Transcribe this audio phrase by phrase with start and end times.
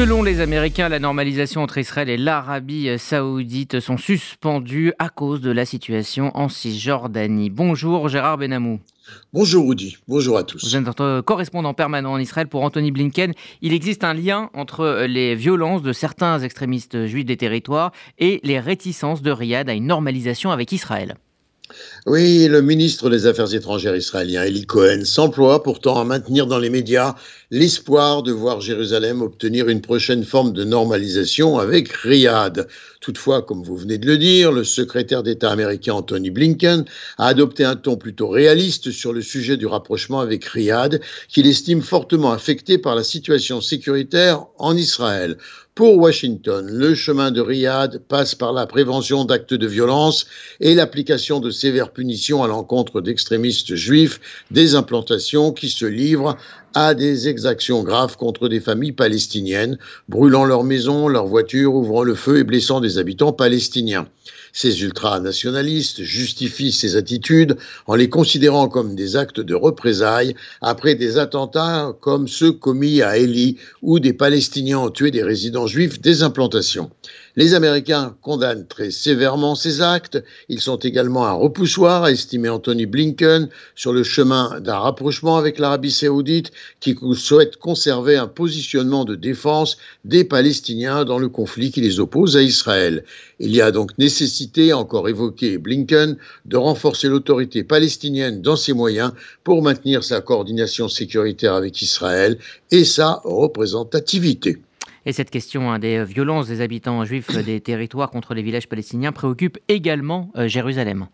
[0.00, 5.50] Selon les Américains, la normalisation entre Israël et l'Arabie saoudite sont suspendues à cause de
[5.50, 7.50] la situation en Cisjordanie.
[7.50, 8.80] Bonjour Gérard Benamou.
[9.34, 10.64] Bonjour Rudy, bonjour à tous.
[10.64, 13.34] Vous êtes notre correspondant permanent en Israël pour Anthony Blinken.
[13.60, 18.58] Il existe un lien entre les violences de certains extrémistes juifs des territoires et les
[18.58, 21.16] réticences de Riyad à une normalisation avec Israël.
[22.06, 26.70] Oui, le ministre des Affaires étrangères israélien, Eli Cohen, s'emploie pourtant à maintenir dans les
[26.70, 27.14] médias
[27.50, 32.68] l'espoir de voir Jérusalem obtenir une prochaine forme de normalisation avec Riyad.
[33.00, 36.84] Toutefois, comme vous venez de le dire, le secrétaire d'État américain Anthony Blinken
[37.18, 41.82] a adopté un ton plutôt réaliste sur le sujet du rapprochement avec Riyad, qu'il estime
[41.82, 45.36] fortement affecté par la situation sécuritaire en Israël.
[45.80, 50.26] Pour Washington, le chemin de Riyad passe par la prévention d'actes de violence
[50.60, 56.36] et l'application de sévères punitions à l'encontre d'extrémistes juifs, des implantations qui se livrent
[56.74, 62.14] à des exactions graves contre des familles palestiniennes, brûlant leurs maisons, leurs voitures, ouvrant le
[62.14, 64.06] feu et blessant des habitants palestiniens.
[64.52, 71.18] Ces ultranationalistes justifient ces attitudes en les considérant comme des actes de représailles après des
[71.18, 76.22] attentats comme ceux commis à Eli où des Palestiniens ont tué des résidents juifs des
[76.22, 76.90] implantations.
[77.36, 80.22] Les Américains condamnent très sévèrement ces actes.
[80.48, 85.60] Ils sont également un repoussoir, a estimé Anthony Blinken, sur le chemin d'un rapprochement avec
[85.60, 91.80] l'Arabie saoudite qui souhaite conserver un positionnement de défense des Palestiniens dans le conflit qui
[91.80, 93.04] les oppose à Israël.
[93.38, 99.12] Il y a donc nécessité, encore évoqué Blinken, de renforcer l'autorité palestinienne dans ses moyens
[99.44, 102.38] pour maintenir sa coordination sécuritaire avec Israël
[102.72, 104.58] et sa représentativité.
[105.10, 109.10] Et cette question hein, des violences des habitants juifs des territoires contre les villages palestiniens
[109.10, 111.08] préoccupe également euh, Jérusalem.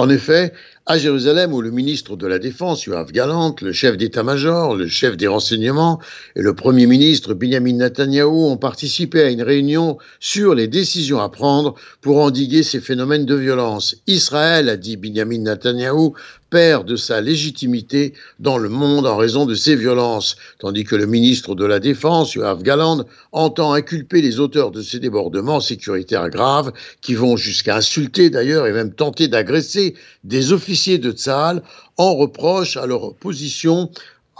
[0.00, 0.54] En effet,
[0.86, 5.14] à Jérusalem, où le ministre de la Défense, Yoav Galant, le chef d'état-major, le chef
[5.18, 6.00] des renseignements
[6.36, 11.28] et le premier ministre Benjamin Netanyahou ont participé à une réunion sur les décisions à
[11.28, 13.94] prendre pour endiguer ces phénomènes de violence.
[14.06, 16.14] Israël, a dit Benjamin Netanyahou,
[16.48, 21.06] perd de sa légitimité dans le monde en raison de ces violences, tandis que le
[21.06, 26.72] ministre de la Défense, Yoav Galant, entend inculper les auteurs de ces débordements sécuritaires graves,
[27.00, 29.89] qui vont jusqu'à insulter d'ailleurs et même tenter d'agresser
[30.24, 31.62] des officiers de Tsahal
[31.96, 33.90] en reproche à leur position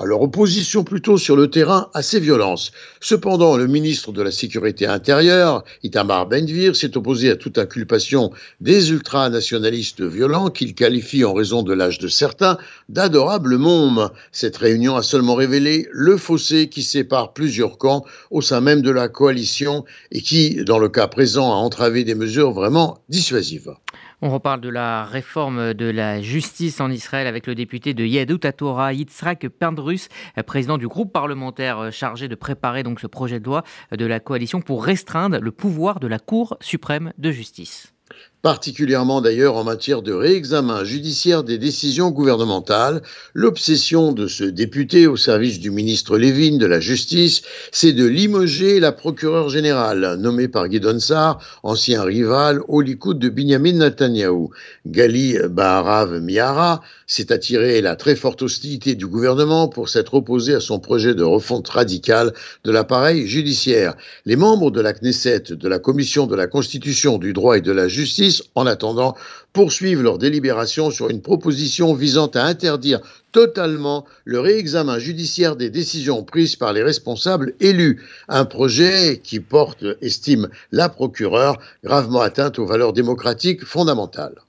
[0.00, 2.72] à leur opposition plutôt sur le terrain à ces violences.
[3.00, 8.30] Cependant, le ministre de la Sécurité intérieure, Itamar Benvir, s'est opposé à toute inculpation
[8.62, 12.56] des ultranationalistes violents qu'il qualifie en raison de l'âge de certains
[12.88, 14.08] d'adorables mômes.
[14.32, 18.90] Cette réunion a seulement révélé le fossé qui sépare plusieurs camps au sein même de
[18.90, 23.74] la coalition et qui, dans le cas présent, a entravé des mesures vraiment dissuasives.
[24.22, 28.40] On reparle de la réforme de la justice en Israël avec le député de Yadut
[28.54, 30.08] Torah, Yitzhak Pindrus,
[30.46, 34.60] président du groupe parlementaire chargé de préparer donc ce projet de loi de la coalition
[34.60, 37.94] pour restreindre le pouvoir de la Cour suprême de justice
[38.42, 43.02] particulièrement d'ailleurs en matière de réexamen judiciaire des décisions gouvernementales.
[43.34, 48.80] L'obsession de ce député au service du ministre Lévin de la Justice, c'est de limoger
[48.80, 54.50] la procureure générale, nommée par Guidon Sar, ancien rival au Likoud de Binyamin Netanyahou.
[54.86, 60.60] Gali Baharav Miara s'est attiré la très forte hostilité du gouvernement pour s'être opposé à
[60.60, 62.32] son projet de refonte radicale
[62.64, 63.96] de l'appareil judiciaire.
[64.24, 67.72] Les membres de la Knesset, de la Commission de la Constitution, du droit et de
[67.72, 69.16] la justice en attendant,
[69.52, 73.00] poursuivent leur délibération sur une proposition visant à interdire
[73.32, 78.02] totalement le réexamen judiciaire des décisions prises par les responsables élus.
[78.28, 84.40] Un projet qui porte, estime la procureure, gravement atteinte aux valeurs démocratiques fondamentales.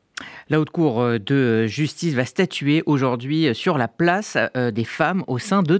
[0.50, 5.40] La Haute Cour de justice va statuer aujourd'hui sur la place euh, des femmes au
[5.40, 5.80] sein de.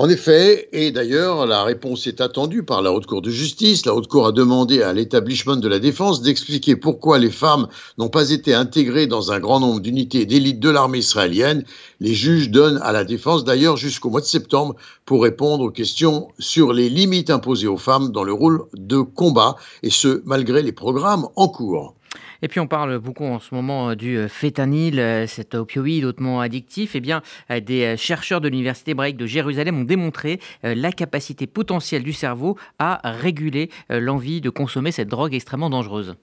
[0.00, 3.84] En effet, et d'ailleurs, la réponse est attendue par la Haute Cour de justice.
[3.84, 7.66] La Haute Cour a demandé à l'établissement de la défense d'expliquer pourquoi les femmes
[7.98, 11.64] n'ont pas été intégrées dans un grand nombre d'unités d'élite de l'armée israélienne.
[11.98, 16.28] Les juges donnent à la défense d'ailleurs jusqu'au mois de septembre pour répondre aux questions
[16.38, 20.70] sur les limites imposées aux femmes dans le rôle de combat, et ce, malgré les
[20.70, 21.97] programmes en cours.
[22.42, 26.04] Et puis on parle beaucoup en ce moment euh, du euh, fétanyl, euh, cet opioïde
[26.04, 26.94] hautement addictif.
[26.94, 32.12] Eh bien, des chercheurs de l'université hébraïque de Jérusalem ont démontré la capacité potentielle du
[32.12, 36.16] cerveau à réguler l'envie de consommer cette drogue extrêmement dangereuse.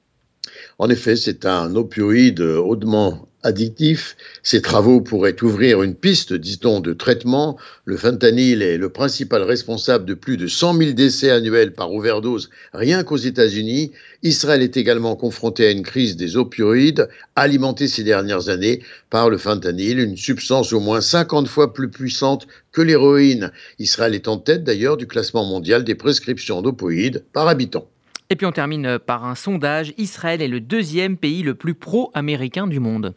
[0.79, 4.17] En effet, c'est un opioïde hautement addictif.
[4.43, 7.57] Ces travaux pourraient ouvrir une piste, dit-on, de traitement.
[7.85, 12.49] Le fentanyl est le principal responsable de plus de 100 000 décès annuels par overdose
[12.73, 13.91] rien qu'aux États-Unis.
[14.23, 18.81] Israël est également confronté à une crise des opioïdes, alimentée ces dernières années
[19.11, 23.51] par le fentanyl, une substance au moins 50 fois plus puissante que l'héroïne.
[23.77, 27.87] Israël est en tête d'ailleurs du classement mondial des prescriptions d'opioïdes par habitant.
[28.29, 29.93] Et puis on termine par un sondage.
[29.97, 33.15] Israël est le deuxième pays le plus pro-américain du monde.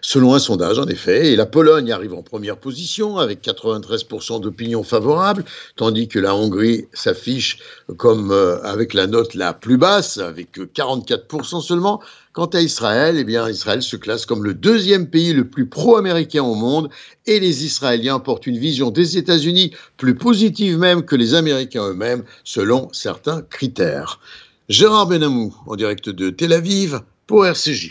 [0.00, 4.82] Selon un sondage, en effet, et la Pologne arrive en première position avec 93% d'opinion
[4.82, 5.44] favorable,
[5.76, 7.58] tandis que la Hongrie s'affiche
[7.96, 12.00] comme euh, avec la note la plus basse, avec 44% seulement.
[12.32, 16.44] Quant à Israël, eh bien, Israël se classe comme le deuxième pays le plus pro-américain
[16.44, 16.88] au monde,
[17.26, 22.22] et les Israéliens portent une vision des États-Unis plus positive même que les Américains eux-mêmes,
[22.44, 24.20] selon certains critères.
[24.68, 27.90] Gérard Benamou, en direct de Tel Aviv, pour RCJ.